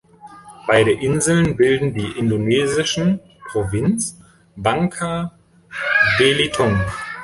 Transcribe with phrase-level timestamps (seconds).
[0.65, 3.19] Beide Inseln bilden die indonesischen
[3.51, 4.19] Provinz
[4.55, 6.81] Bangka-Belitung.